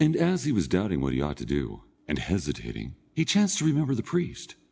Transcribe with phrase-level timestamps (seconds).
[0.19, 3.93] As he was doubting what he ought to do, and hesitating, he chanced to remember
[3.93, 4.55] the priest.